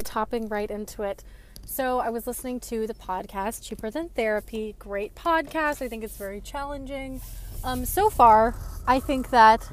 [0.00, 1.24] Topping right into it.
[1.66, 4.74] So I was listening to the podcast Cheaper Than Therapy.
[4.78, 5.82] Great podcast.
[5.82, 7.20] I think it's very challenging.
[7.62, 8.54] Um, so far,
[8.86, 9.70] I think that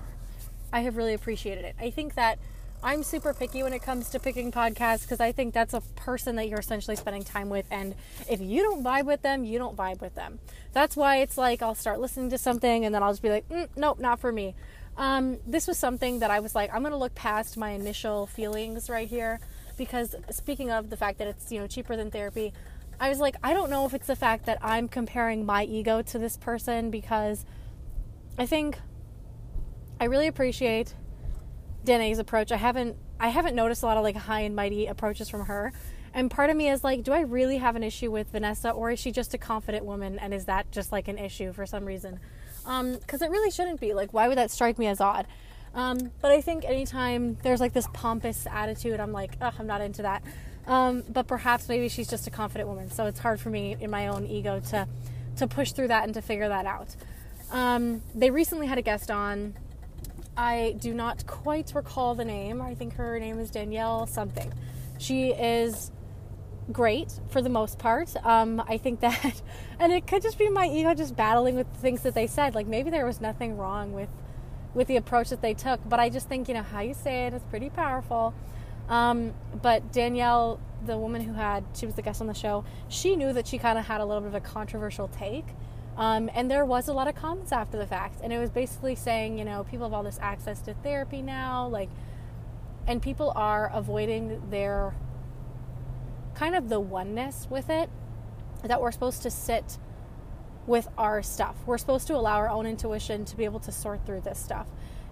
[0.73, 1.75] I have really appreciated it.
[1.79, 2.37] I think that
[2.83, 6.35] I'm super picky when it comes to picking podcasts because I think that's a person
[6.35, 7.65] that you're essentially spending time with.
[7.71, 7.95] And
[8.29, 10.39] if you don't vibe with them, you don't vibe with them.
[10.73, 13.47] That's why it's like I'll start listening to something and then I'll just be like,
[13.49, 14.53] mm, nope, not for me.
[14.97, 18.27] Um, this was something that I was like, I'm going to look past my initial
[18.27, 19.39] feelings right here
[19.75, 22.53] because speaking of the fact that it's, you know, cheaper than therapy,
[22.99, 26.01] I was like, I don't know if it's the fact that I'm comparing my ego
[26.01, 27.45] to this person because
[28.37, 28.79] I think
[29.99, 30.93] I really appreciate
[31.83, 32.51] Danae's approach.
[32.51, 35.71] I haven't I haven't noticed a lot of like high and mighty approaches from her.
[36.13, 38.91] And part of me is like, do I really have an issue with Vanessa or
[38.91, 41.85] is she just a confident woman and is that just like an issue for some
[41.85, 42.19] reason?
[42.65, 43.93] Um, cuz it really shouldn't be.
[43.93, 45.27] Like why would that strike me as odd?
[45.75, 49.81] Um, but I think anytime there's like this pompous attitude, I'm like, oh, I'm not
[49.81, 50.23] into that.
[50.65, 53.91] Um, but perhaps maybe she's just a confident woman, so it's hard for me in
[53.91, 54.87] my own ego to
[55.37, 56.95] to push through that and to figure that out.
[57.51, 59.53] Um, they recently had a guest on
[60.37, 62.61] I do not quite recall the name.
[62.61, 64.53] I think her name is Danielle something.
[64.97, 65.91] She is
[66.71, 68.13] great for the most part.
[68.25, 69.41] Um, I think that,
[69.79, 72.55] and it could just be my ego just battling with the things that they said.
[72.55, 74.09] Like maybe there was nothing wrong with
[74.75, 77.25] with the approach that they took, but I just think you know how you say
[77.25, 78.35] it is pretty powerful.
[78.87, 83.15] Um, but Danielle, the woman who had she was the guest on the show, she
[83.15, 85.45] knew that she kind of had a little bit of a controversial take
[85.97, 88.19] um, and there was a lot of comments after the fact.
[88.21, 91.67] And it was basically saying, you know, people have all this access to therapy now,
[91.67, 91.89] like,
[92.87, 94.93] and people are avoiding their
[96.35, 97.89] kind of the oneness with it
[98.63, 99.77] that we're supposed to sit
[100.67, 101.55] with our stuff.
[101.65, 104.67] We're supposed to allow our own intuition to be able to sort through this stuff.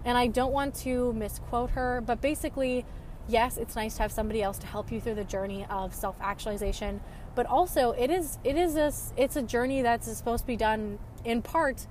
[0.06, 2.86] And I don't want to misquote her, but basically,
[3.28, 6.16] yes, it's nice to have somebody else to help you through the journey of self
[6.20, 7.00] actualization,
[7.36, 11.00] but also it is it is a it's a journey that's supposed to be done
[11.24, 11.88] in part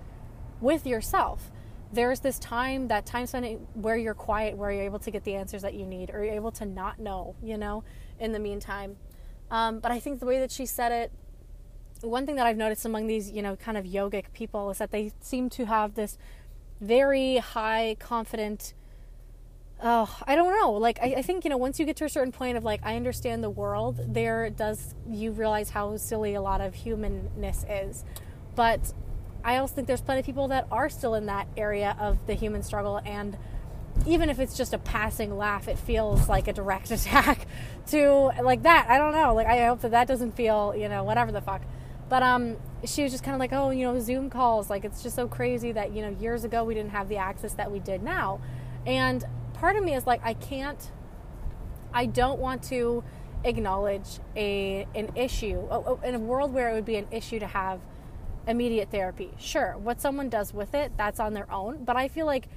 [0.60, 1.50] with yourself
[1.92, 5.34] there's this time that time spent where you're quiet where you're able to get the
[5.34, 7.84] answers that you need or you're able to not know you know
[8.18, 8.96] in the meantime
[9.50, 11.12] um, but i think the way that she said it
[12.02, 14.90] one thing that i've noticed among these you know kind of yogic people is that
[14.90, 16.18] they seem to have this
[16.80, 18.74] very high confident
[19.82, 20.72] oh, I don't know.
[20.72, 22.80] Like, I, I, think, you know, once you get to a certain point of like,
[22.84, 28.04] I understand the world, there does, you realize how silly a lot of humanness is.
[28.54, 28.92] But
[29.44, 32.34] I also think there's plenty of people that are still in that area of the
[32.34, 33.00] human struggle.
[33.04, 33.36] And
[34.06, 37.46] even if it's just a passing laugh, it feels like a direct attack
[37.88, 38.86] to like that.
[38.88, 39.34] I don't know.
[39.34, 41.62] Like, I hope that that doesn't feel, you know, whatever the fuck.
[42.12, 44.68] But um, she was just kind of like, oh, you know, Zoom calls.
[44.68, 47.54] Like, it's just so crazy that, you know, years ago we didn't have the access
[47.54, 48.38] that we did now.
[48.84, 49.24] And
[49.54, 50.90] part of me is like, I can't,
[51.90, 53.02] I don't want to
[53.44, 55.66] acknowledge a an issue
[56.04, 57.80] in a world where it would be an issue to have
[58.46, 59.30] immediate therapy.
[59.38, 61.82] Sure, what someone does with it, that's on their own.
[61.82, 62.48] But I feel like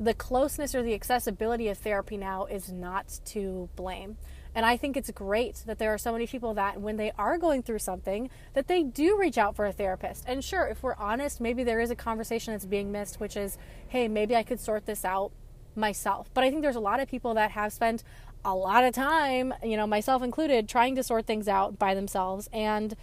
[0.00, 4.16] the closeness or the accessibility of therapy now is not to blame.
[4.54, 7.38] And I think it's great that there are so many people that when they are
[7.38, 10.24] going through something, that they do reach out for a therapist.
[10.26, 13.58] And sure, if we're honest, maybe there is a conversation that's being missed, which is,
[13.88, 15.32] hey, maybe I could sort this out
[15.74, 16.30] myself.
[16.34, 18.04] But I think there's a lot of people that have spent
[18.44, 22.48] a lot of time, you know, myself included, trying to sort things out by themselves.
[22.52, 22.94] And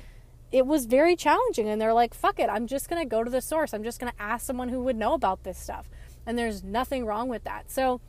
[0.52, 1.68] it was very challenging.
[1.68, 3.74] And they're like, fuck it, I'm just going to go to the source.
[3.74, 5.90] I'm just going to ask someone who would know about this stuff.
[6.26, 7.72] And there's nothing wrong with that.
[7.72, 8.00] So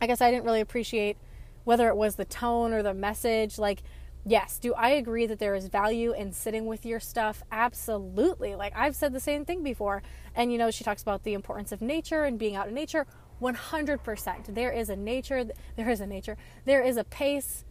[0.00, 1.18] I guess I didn't really appreciate
[1.64, 3.58] whether it was the tone or the message.
[3.58, 3.82] Like,
[4.24, 7.42] yes, do I agree that there is value in sitting with your stuff?
[7.50, 8.54] Absolutely.
[8.54, 10.02] Like, I've said the same thing before.
[10.34, 13.06] And, you know, she talks about the importance of nature and being out in nature.
[13.40, 14.54] 100%.
[14.54, 15.44] There is a nature,
[15.76, 17.64] there is a nature, there is a pace,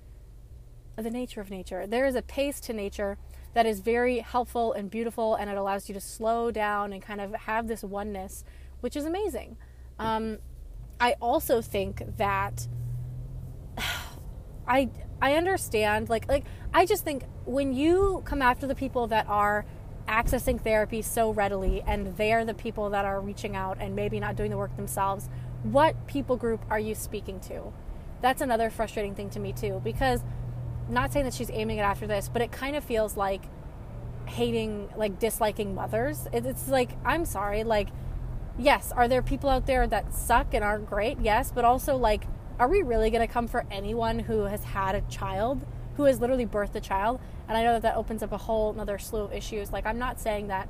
[0.97, 1.87] the nature of nature.
[1.87, 3.17] There is a pace to nature
[3.53, 7.21] that is very helpful and beautiful, and it allows you to slow down and kind
[7.21, 8.43] of have this oneness,
[8.81, 9.57] which is amazing.
[9.97, 10.39] Um,
[10.99, 12.67] I also think that
[14.69, 14.89] I
[15.21, 19.65] I understand like like I just think when you come after the people that are
[20.07, 24.35] accessing therapy so readily and they're the people that are reaching out and maybe not
[24.35, 25.29] doing the work themselves
[25.63, 27.73] what people group are you speaking to?
[28.21, 30.23] That's another frustrating thing to me too, because
[30.89, 33.43] not saying that she's aiming it after this, but it kind of feels like
[34.25, 36.27] hating, like disliking mothers.
[36.33, 37.89] It's like, I'm sorry, like,
[38.57, 41.19] yes, are there people out there that suck and aren't great?
[41.21, 42.23] Yes, but also, like,
[42.59, 45.65] are we really going to come for anyone who has had a child,
[45.95, 47.21] who has literally birthed a child?
[47.47, 49.71] And I know that that opens up a whole another slew of issues.
[49.71, 50.67] Like, I'm not saying that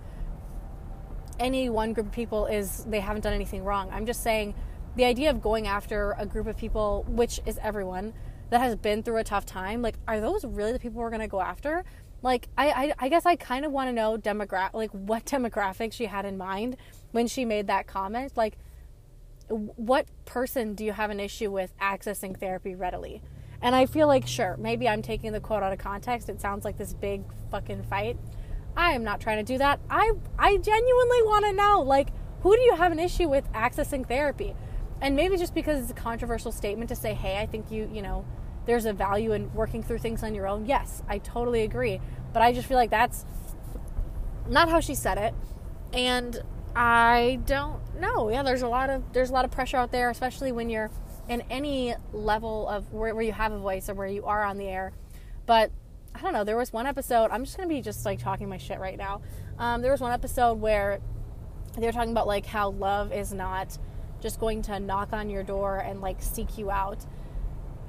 [1.40, 3.90] any one group of people is, they haven't done anything wrong.
[3.92, 4.54] I'm just saying
[4.96, 8.14] the idea of going after a group of people, which is everyone,
[8.52, 11.22] that has been through a tough time, like, are those really the people we're going
[11.22, 11.84] to go after?
[12.22, 15.94] Like, I, I, I guess I kind of want to know demogra- like what demographic
[15.94, 16.78] she had in mind
[17.12, 18.36] when she made that comment.
[18.36, 18.58] Like,
[19.50, 23.22] what person do you have an issue with accessing therapy readily?
[23.62, 26.30] And I feel like, sure, maybe I'm taking the quote out of context.
[26.30, 28.18] It sounds like this big fucking fight.
[28.78, 29.80] I am not trying to do that.
[29.90, 32.10] I I genuinely want to know, like,
[32.42, 34.56] who do you have an issue with accessing therapy?
[35.02, 38.02] And maybe just because it's a controversial statement to say, hey, I think you, you
[38.02, 38.26] know,
[38.66, 40.66] there's a value in working through things on your own.
[40.66, 42.00] Yes, I totally agree.
[42.32, 43.26] But I just feel like that's
[44.48, 45.34] not how she said it.
[45.92, 46.42] And
[46.76, 48.30] I don't know.
[48.30, 50.92] Yeah, there's a lot of there's a lot of pressure out there, especially when you're
[51.28, 54.58] in any level of where, where you have a voice or where you are on
[54.58, 54.94] the air.
[55.46, 55.72] But
[56.16, 56.44] I don't know.
[56.44, 57.30] There was one episode.
[57.32, 59.22] I'm just gonna be just like talking my shit right now.
[59.58, 61.00] Um, there was one episode where
[61.78, 63.78] they were talking about like how love is not
[64.22, 67.06] just going to knock on your door and like seek you out.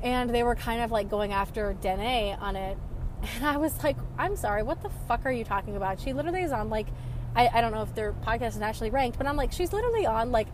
[0.02, 2.78] And they were kind of like going after Danae on it.
[3.34, 6.00] And I was like, I'm sorry, what the fuck are you talking about?
[6.00, 6.86] She literally is on like,
[7.34, 10.06] I, I don't know if their podcast is nationally ranked, but I'm like, she's literally
[10.06, 10.48] on like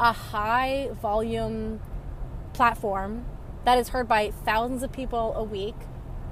[0.00, 1.80] a high volume
[2.52, 3.24] platform
[3.64, 5.74] that is heard by thousands of people a week,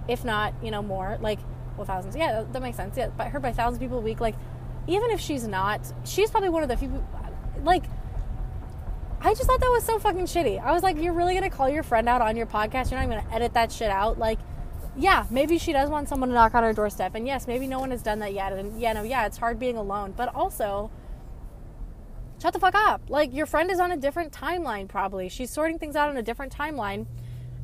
[0.09, 1.19] if not, you know, more.
[1.21, 1.39] Like,
[1.77, 2.17] well, thousands.
[2.17, 2.97] Yeah, that, makes sense.
[2.97, 4.21] Yeah, but heard by thousands of people a week.
[4.21, 4.35] Like,
[4.87, 7.05] even if she's not, she's probably one of the few.
[7.63, 7.85] Like,
[9.21, 10.63] I just thought that was so fucking shitty.
[10.63, 12.91] I was like, you're really gonna call your friend out on your podcast?
[12.91, 14.19] You're not even gonna edit that shit out?
[14.19, 14.39] Like,
[14.97, 17.79] yeah, maybe she does want someone to knock on her doorstep, and yes, maybe no
[17.81, 18.53] one has done that yet.
[18.53, 20.91] And yeah, no, yeah, it's hard being alone, but also.
[22.41, 23.03] Shut the fuck up.
[23.09, 25.29] Like, your friend is on a different timeline, probably.
[25.29, 27.07] She's sorting things out on a different timeline,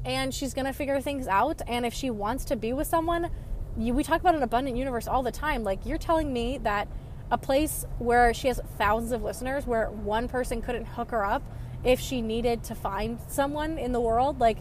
[0.04, 1.60] and she's gonna figure things out.
[1.66, 3.28] And if she wants to be with someone,
[3.76, 5.64] you, we talk about an abundant universe all the time.
[5.64, 6.86] Like, you're telling me that
[7.30, 11.42] a place where she has thousands of listeners where one person couldn't hook her up
[11.84, 14.58] if she needed to find someone in the world like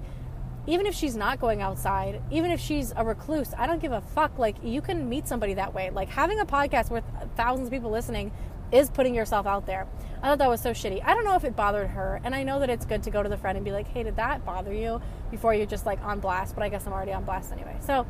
[0.68, 4.02] even if she's not going outside even if she's a recluse i don't give a
[4.02, 4.38] fuck.
[4.38, 5.90] Like you can meet somebody that way.
[5.90, 7.04] Like having a podcast with
[7.36, 8.32] thousands of people listening
[8.72, 9.88] is putting yourself out there.
[10.22, 11.02] I thought that was so shitty.
[11.06, 13.24] I don't know if it bothered her and i know that it's good to go
[13.24, 16.02] to the friend and be like hey did that bother you before you're just like
[16.04, 16.56] on blast?
[16.56, 17.78] But i guess i'm already on blast anyway.
[17.82, 18.06] So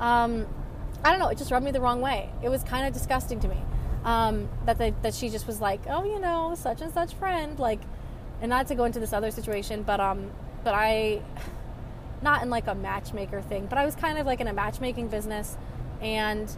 [0.00, 0.46] um,
[1.04, 1.28] i don't know.
[1.28, 2.30] It just rubbed me the wrong way.
[2.42, 3.62] It was kind of disgusting to me
[4.04, 7.58] um, that they, that she just was like, oh, you know, such and such friend,
[7.58, 7.80] like,
[8.40, 10.30] and not to go into this other situation, but um,
[10.64, 11.20] but I,
[12.22, 15.08] not in like a matchmaker thing, but I was kind of like in a matchmaking
[15.08, 15.56] business,
[16.00, 16.54] and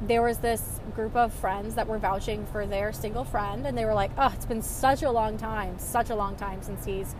[0.00, 3.84] there was this group of friends that were vouching for their single friend, and they
[3.84, 7.14] were like, oh, it's been such a long time, such a long time since he's.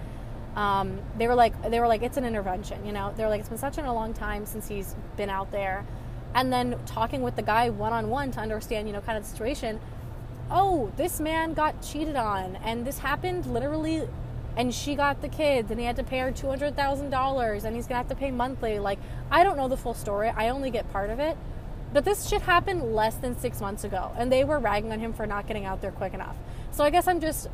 [0.56, 3.14] Um, they were like, they were like, it's an intervention, you know.
[3.16, 5.86] They're like, it's been such a long time since he's been out there
[6.34, 9.24] and then talking with the guy one on one to understand, you know, kind of
[9.24, 9.80] the situation.
[10.50, 14.08] Oh, this man got cheated on, and this happened literally,
[14.56, 17.64] and she got the kids, and he had to pay her two hundred thousand dollars,
[17.64, 18.78] and he's gonna have to pay monthly.
[18.78, 18.98] Like,
[19.30, 20.28] I don't know the full story.
[20.28, 21.36] I only get part of it.
[21.92, 25.12] But this shit happened less than six months ago, and they were ragging on him
[25.12, 26.36] for not getting out there quick enough.
[26.70, 27.48] So I guess I'm just,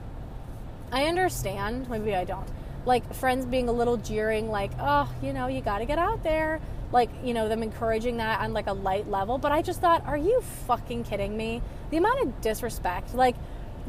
[0.93, 1.91] I understand.
[1.91, 2.47] Maybe I don't.
[2.85, 6.23] Like friends being a little jeering, like, oh, you know, you got to get out
[6.23, 6.61] there
[6.93, 10.05] like you know them encouraging that on like a light level but i just thought
[10.07, 11.61] are you fucking kidding me
[11.91, 13.37] the amount of disrespect like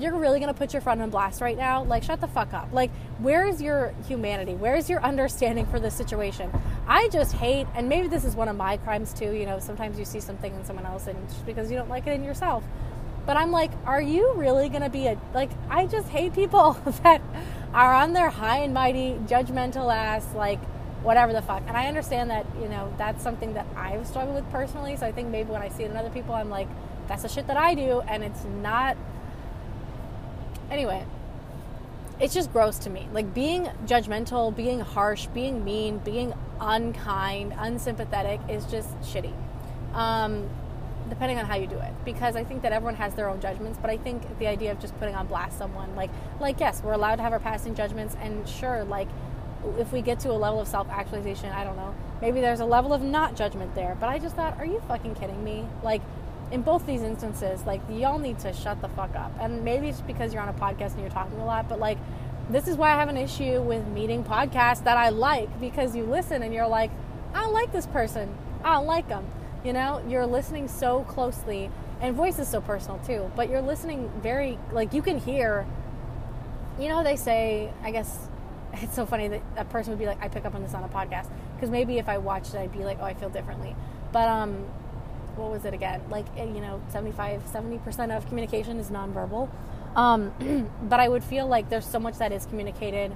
[0.01, 2.67] you're really gonna put your friend on blast right now like shut the fuck up
[2.71, 6.51] like where's your humanity where's your understanding for this situation
[6.87, 9.99] i just hate and maybe this is one of my crimes too you know sometimes
[9.99, 12.63] you see something in someone else and just because you don't like it in yourself
[13.25, 17.21] but i'm like are you really gonna be a like i just hate people that
[17.73, 20.59] are on their high and mighty judgmental ass like
[21.03, 21.63] whatever the fuck.
[21.67, 24.95] And I understand that, you know, that's something that I've struggled with personally.
[24.97, 26.67] So I think maybe when I see it in other people, I'm like,
[27.07, 28.01] that's the shit that I do.
[28.01, 28.97] And it's not.
[30.71, 31.05] Anyway,
[32.19, 33.07] it's just gross to me.
[33.13, 39.33] Like being judgmental, being harsh, being mean, being unkind, unsympathetic is just shitty.
[39.93, 40.49] Um,
[41.09, 43.79] depending on how you do it because i think that everyone has their own judgments
[43.81, 46.91] but i think the idea of just putting on blast someone like like yes we're
[46.91, 49.07] allowed to have our passing judgments and sure like
[49.77, 51.93] if we get to a level of self actualization, I don't know.
[52.21, 53.95] Maybe there's a level of not judgment there.
[53.99, 55.65] But I just thought, are you fucking kidding me?
[55.83, 56.01] Like,
[56.51, 59.31] in both these instances, like, y'all need to shut the fuck up.
[59.39, 61.97] And maybe it's because you're on a podcast and you're talking a lot, but like,
[62.49, 66.03] this is why I have an issue with meeting podcasts that I like because you
[66.03, 66.89] listen and you're like,
[67.33, 68.35] I like this person.
[68.63, 69.25] I like them.
[69.63, 71.69] You know, you're listening so closely,
[72.01, 75.67] and voice is so personal too, but you're listening very, like, you can hear,
[76.79, 78.29] you know, they say, I guess
[78.73, 80.83] it's so funny that a person would be like, I pick up on this on
[80.83, 81.27] a podcast.
[81.55, 83.75] Because maybe if I watched it, I'd be like, oh, I feel differently.
[84.13, 84.65] But, um,
[85.39, 86.01] what was it again?
[86.09, 89.49] Like, eh, you know, 75, 70% of communication is nonverbal.
[89.95, 93.15] Um, but I would feel like there's so much that is communicated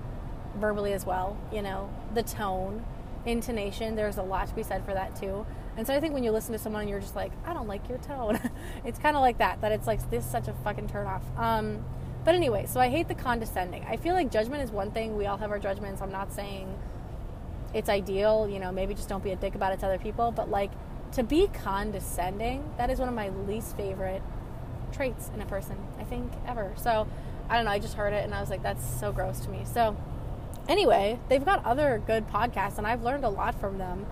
[0.56, 1.38] verbally as well.
[1.52, 2.86] You know, the tone,
[3.26, 5.46] intonation, there's a lot to be said for that too.
[5.76, 7.68] And so I think when you listen to someone and you're just like, I don't
[7.68, 8.40] like your tone,
[8.86, 11.22] it's kind of like that, that it's like, this is such a fucking turnoff.
[11.38, 11.84] Um,
[12.24, 13.84] but anyway, so I hate the condescending.
[13.86, 15.18] I feel like judgment is one thing.
[15.18, 16.02] We all have our judgments.
[16.02, 16.74] I'm not saying
[17.74, 20.32] it's ideal, you know, maybe just don't be a dick about it to other people,
[20.32, 20.72] but like
[21.14, 24.22] to be condescending, that is one of my least favorite
[24.92, 26.74] traits in a person, I think, ever.
[26.78, 27.08] So
[27.50, 29.50] I don't know, I just heard it and I was like, that's so gross to
[29.50, 29.64] me.
[29.66, 29.96] So
[30.68, 34.06] anyway, they've got other good podcasts and I've learned a lot from them.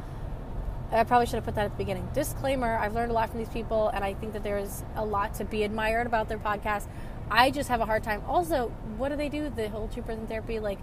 [0.91, 2.09] I probably should have put that at the beginning.
[2.13, 5.05] Disclaimer I've learned a lot from these people, and I think that there is a
[5.05, 6.87] lot to be admired about their podcast.
[7.29, 8.21] I just have a hard time.
[8.27, 8.67] Also,
[8.97, 9.49] what do they do?
[9.49, 10.79] The whole two person therapy, like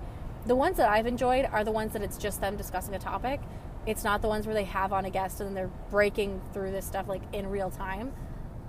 [0.46, 3.40] the ones that I've enjoyed are the ones that it's just them discussing a topic.
[3.86, 6.86] It's not the ones where they have on a guest and they're breaking through this
[6.86, 8.12] stuff like in real time.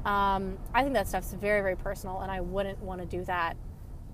[0.06, 3.58] Um, I think that stuff's very, very personal, and I wouldn't want to do that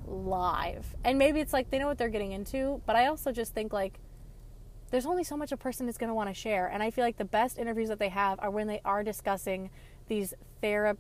[0.08, 0.96] live.
[1.04, 3.72] And maybe it's like they know what they're getting into, but I also just think
[3.72, 4.00] like
[4.92, 6.68] there's only so much a person is going to want to share.
[6.68, 9.70] And I feel like the best interviews that they have are when they are discussing
[10.08, 10.98] these thera-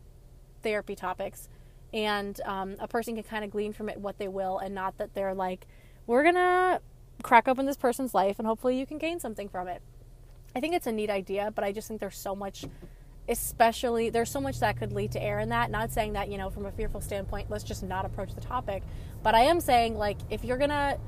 [0.63, 1.49] therapy topics.
[1.93, 4.97] And um, a person can kind of glean from it what they will, and not
[4.97, 5.65] that they're like,
[6.07, 6.81] we're going to
[7.25, 9.81] crack open this person's life and hopefully you can gain something from it.
[10.55, 12.65] I think it's a neat idea, but I just think there's so much,
[13.27, 15.71] especially, there's so much that could lead to error in that.
[15.71, 18.83] Not saying that, you know, from a fearful standpoint, let's just not approach the topic.
[19.23, 20.99] But I am saying, like, if you're to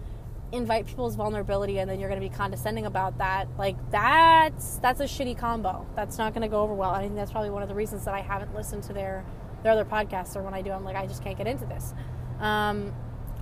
[0.52, 5.04] invite people's vulnerability and then you're to be condescending about that like that's that's a
[5.04, 7.76] shitty combo that's not to go over well i think that's probably one of the
[7.76, 9.26] reasons that i haven't listened to their
[9.62, 11.94] their other podcasts or when i do i'm like i just can't get into this
[12.40, 12.94] um,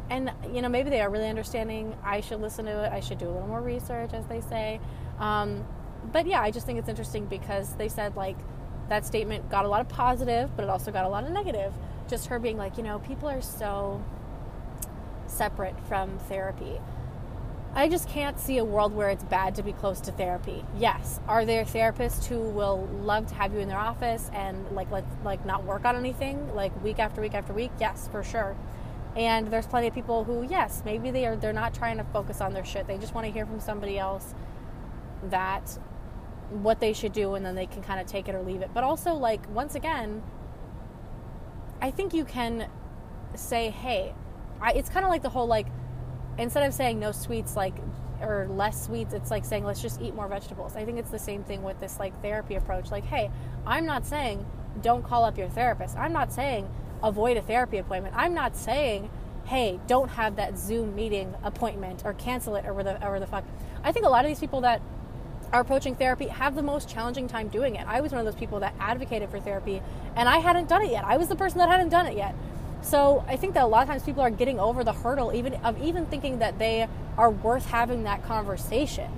[0.09, 3.17] and you know maybe they are really understanding i should listen to it i should
[3.17, 4.79] do a little more research as they say
[5.19, 5.65] um,
[6.12, 8.38] but yeah i just think it's interesting because they said like
[8.89, 11.74] that statement got a lot of positive but it also got a lot of negative
[12.07, 14.03] just her being like you know people are so
[15.27, 16.79] separate from therapy
[17.77, 20.63] I just can't see a world where it's bad to be close to therapy.
[20.77, 24.89] Yes, are there therapists who will love to have you in their office and like
[24.91, 27.71] let like not work on anything like week after week after week?
[27.77, 28.55] Yes, for sure.
[29.15, 32.41] And there's plenty of people who, yes, maybe they are they're not trying to focus
[32.41, 32.88] on their shit.
[32.88, 34.34] They just want to hear from somebody else
[35.24, 35.77] that
[36.50, 38.72] what they should do and then they can kind of take it or leave it.
[38.74, 40.22] But also like once again,
[41.81, 42.69] I think you can
[43.36, 44.13] say, "Hey,
[44.62, 45.67] I, it's kind of like the whole like
[46.38, 47.75] instead of saying no sweets like
[48.22, 51.19] or less sweets it's like saying let's just eat more vegetables i think it's the
[51.19, 53.29] same thing with this like therapy approach like hey
[53.65, 54.45] i'm not saying
[54.81, 56.67] don't call up your therapist i'm not saying
[57.05, 58.15] avoid a therapy appointment.
[58.17, 59.09] I'm not saying
[59.45, 63.45] hey don't have that zoom meeting appointment or cancel it or the or the fuck.
[63.83, 64.81] I think a lot of these people that
[65.53, 67.85] are approaching therapy have the most challenging time doing it.
[67.88, 69.81] I was one of those people that advocated for therapy
[70.15, 71.05] and i hadn't done it yet.
[71.05, 72.35] I was the person that hadn't done it yet.
[72.81, 75.53] So I think that a lot of times people are getting over the hurdle even
[75.55, 79.12] of even thinking that they are worth having that conversation.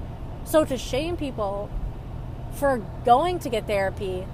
[0.43, 1.69] So to shame people
[2.53, 4.25] for going to get therapy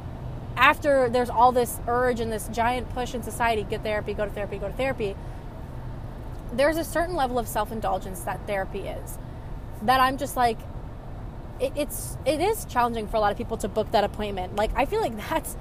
[0.56, 4.32] after there's all this urge and this giant push in society get therapy, go to
[4.32, 5.16] therapy, go to therapy.
[6.52, 9.18] There's a certain level of self-indulgence that therapy is.
[9.82, 10.58] That I'm just like
[11.60, 14.56] it, it's it is challenging for a lot of people to book that appointment.
[14.56, 15.56] Like I feel like that's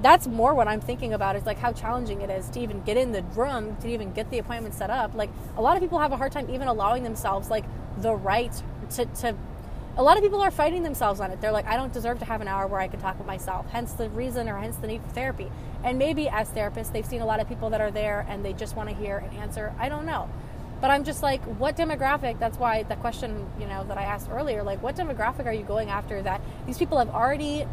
[0.00, 2.96] that's more what I'm thinking about is like how challenging it is to even get
[2.96, 5.14] in the room, to even get the appointment set up.
[5.14, 7.64] Like a lot of people have a hard time even allowing themselves like
[7.98, 8.52] the right
[8.90, 9.36] to, to
[9.96, 11.40] a lot of people are fighting themselves on it.
[11.40, 13.66] They're like, I don't deserve to have an hour where I can talk with myself.
[13.70, 15.50] Hence the reason or hence the need for therapy.
[15.84, 18.54] And maybe as therapists, they've seen a lot of people that are there and they
[18.54, 19.72] just want to hear an answer.
[19.78, 20.30] I don't know.
[20.80, 22.38] But I'm just like, what demographic?
[22.38, 25.62] That's why the question, you know, that I asked earlier, like, what demographic are you
[25.62, 27.66] going after that these people have already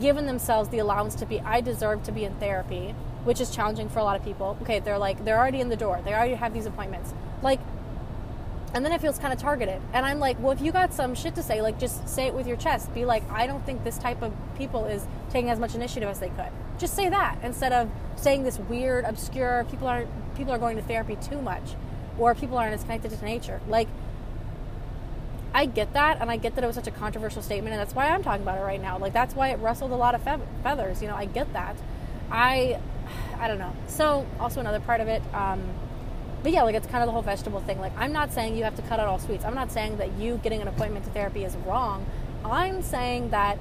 [0.00, 2.94] given themselves the allowance to be I deserve to be in therapy,
[3.24, 4.56] which is challenging for a lot of people.
[4.62, 6.00] Okay, they're like they're already in the door.
[6.04, 7.14] They already have these appointments.
[7.42, 7.60] Like
[8.74, 9.80] and then it feels kind of targeted.
[9.92, 12.34] And I'm like, well, if you got some shit to say, like just say it
[12.34, 12.92] with your chest.
[12.92, 16.18] Be like, I don't think this type of people is taking as much initiative as
[16.18, 16.50] they could.
[16.78, 20.82] Just say that instead of saying this weird, obscure people aren't people are going to
[20.82, 21.76] therapy too much
[22.18, 23.60] or people aren't as connected to nature.
[23.68, 23.88] Like
[25.54, 27.94] I get that, and I get that it was such a controversial statement, and that's
[27.94, 28.98] why I'm talking about it right now.
[28.98, 30.22] Like that's why it rustled a lot of
[30.64, 31.00] feathers.
[31.00, 31.76] You know, I get that.
[32.28, 32.80] I,
[33.38, 33.72] I don't know.
[33.86, 35.22] So also another part of it.
[35.32, 35.62] Um,
[36.44, 37.80] but yeah, like it's kind of the whole vegetable thing.
[37.80, 39.44] Like I'm not saying you have to cut out all sweets.
[39.44, 42.04] I'm not saying that you getting an appointment to therapy is wrong.
[42.44, 43.58] I'm saying that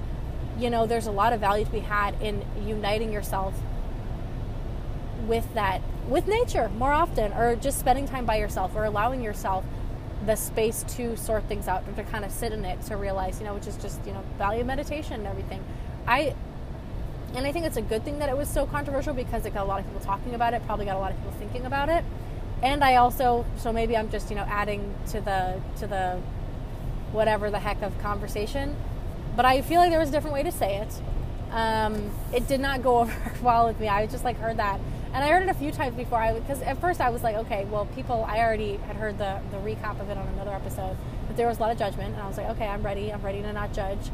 [0.59, 3.55] you know there's a lot of value to be had in uniting yourself
[5.25, 9.63] with that with nature more often or just spending time by yourself or allowing yourself
[10.25, 13.39] the space to sort things out or to kind of sit in it to realize,
[13.39, 15.63] you know, which is just, you know, value meditation and everything.
[16.05, 16.35] I
[17.35, 19.63] and I think it's a good thing that it was so controversial because it got
[19.63, 21.87] a lot of people talking about it, probably got a lot of people thinking about
[21.87, 22.03] it.
[22.63, 26.19] And I also so maybe I'm just, you know, adding to the to the
[27.11, 28.75] whatever the heck of conversation.
[29.35, 31.01] But I feel like there was a different way to say it.
[31.51, 33.89] Um, it did not go over well with me.
[33.89, 34.79] I just like heard that,
[35.13, 36.19] and I heard it a few times before.
[36.19, 38.25] I because at first I was like, okay, well, people.
[38.27, 40.95] I already had heard the the recap of it on another episode,
[41.27, 43.11] but there was a lot of judgment, and I was like, okay, I'm ready.
[43.11, 44.09] I'm ready to not judge.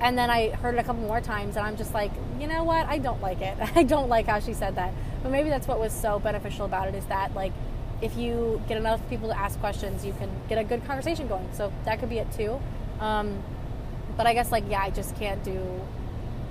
[0.00, 2.64] And then I heard it a couple more times, and I'm just like, you know
[2.64, 2.86] what?
[2.86, 3.56] I don't like it.
[3.74, 4.92] I don't like how she said that.
[5.24, 7.52] But maybe that's what was so beneficial about it is that like
[8.02, 11.48] if you get enough people to ask questions, you can get a good conversation going.
[11.54, 12.60] So that could be it too.
[13.00, 13.42] Um,
[14.18, 15.80] but I guess like yeah, I just can't do.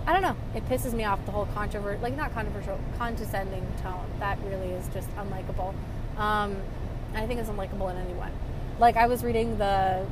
[0.08, 0.36] I don't know.
[0.56, 4.10] It pisses me off the whole controversial, like not controversial, condescending tone.
[4.18, 5.76] That really is just unlikable.
[6.18, 6.58] Um,
[7.14, 8.32] I think it's unlikable in anyone.
[8.80, 10.04] Like I was reading the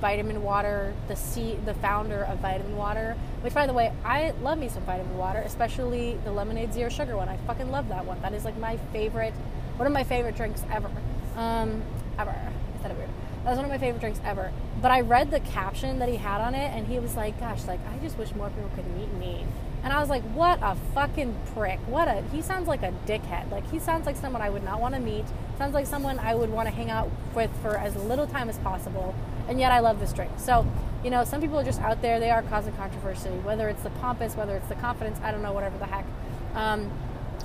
[0.00, 4.58] vitamin water, the C, the founder of vitamin water, which by the way, I love
[4.58, 7.28] me some vitamin water, especially the lemonade zero sugar one.
[7.28, 8.20] I fucking love that one.
[8.22, 9.34] That is like my favorite,
[9.76, 10.90] one of my favorite drinks ever.
[11.36, 11.82] Um,
[12.18, 12.34] ever.
[12.76, 13.08] Is that weird?
[13.44, 14.52] That was one of my favorite drinks ever.
[14.82, 17.64] But I read the caption that he had on it, and he was like, "Gosh,
[17.64, 19.46] like I just wish more people could meet me."
[19.82, 21.78] And I was like, "What a fucking prick!
[21.86, 23.50] What a he sounds like a dickhead.
[23.50, 25.24] Like he sounds like someone I would not want to meet.
[25.56, 28.58] Sounds like someone I would want to hang out with for as little time as
[28.58, 29.14] possible.
[29.50, 30.30] And yet I love this drink.
[30.38, 30.64] So,
[31.02, 32.20] you know, some people are just out there.
[32.20, 35.18] They are causing controversy, whether it's the pompous, whether it's the confidence.
[35.24, 36.06] I don't know, whatever the heck.
[36.54, 36.88] Um,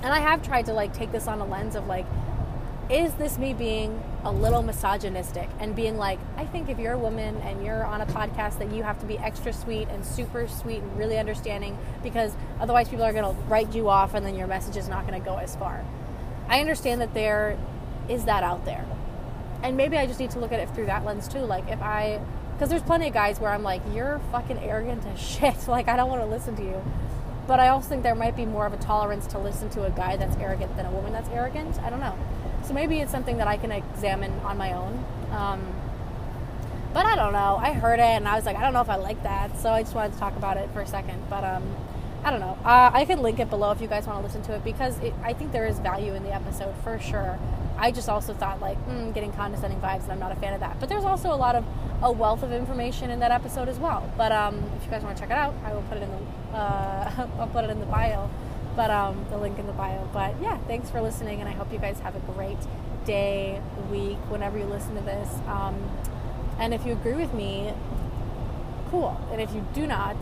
[0.02, 2.06] and I have tried to like take this on a lens of like,
[2.88, 6.98] is this me being a little misogynistic and being like, I think if you're a
[6.98, 10.46] woman and you're on a podcast that you have to be extra sweet and super
[10.46, 14.36] sweet and really understanding because otherwise people are going to write you off and then
[14.36, 15.84] your message is not going to go as far.
[16.48, 17.58] I understand that there
[18.08, 18.84] is that out there.
[19.62, 21.40] And maybe I just need to look at it through that lens too.
[21.40, 22.20] Like if I,
[22.54, 25.68] because there's plenty of guys where I'm like, you're fucking arrogant as shit.
[25.68, 26.82] Like I don't want to listen to you.
[27.46, 29.90] But I also think there might be more of a tolerance to listen to a
[29.90, 31.78] guy that's arrogant than a woman that's arrogant.
[31.80, 32.16] I don't know.
[32.66, 35.04] So maybe it's something that I can examine on my own.
[35.30, 35.64] Um,
[36.92, 37.58] but I don't know.
[37.60, 39.58] I heard it and I was like, I don't know if I like that.
[39.60, 41.22] So I just wanted to talk about it for a second.
[41.30, 41.62] But um,
[42.24, 42.58] I don't know.
[42.64, 44.98] Uh, I can link it below if you guys want to listen to it because
[44.98, 47.38] it, I think there is value in the episode for sure.
[47.78, 50.60] I just also thought like mm, getting condescending vibes, and I'm not a fan of
[50.60, 50.80] that.
[50.80, 51.64] But there's also a lot of
[52.02, 54.10] a wealth of information in that episode as well.
[54.16, 56.10] But um, if you guys want to check it out, I will put it in
[56.10, 58.28] the uh, I'll put it in the bio
[58.76, 60.06] but um, the link in the bio.
[60.12, 62.58] But yeah, thanks for listening, and I hope you guys have a great
[63.06, 63.60] day,
[63.90, 65.32] week, whenever you listen to this.
[65.48, 65.90] Um,
[66.58, 67.72] and if you agree with me,
[68.90, 69.18] cool.
[69.32, 70.16] And if you do not,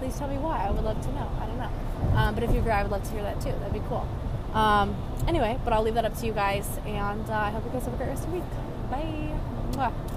[0.00, 0.66] please tell me why.
[0.66, 1.30] I would love to know.
[1.40, 2.18] I don't know.
[2.18, 3.52] Um, but if you agree, I would love to hear that too.
[3.52, 4.06] That'd be cool.
[4.54, 7.70] Um, anyway, but I'll leave that up to you guys, and uh, I hope you
[7.70, 8.50] guys have a great rest of the week.
[8.90, 9.34] Bye.
[9.72, 10.15] Mwah.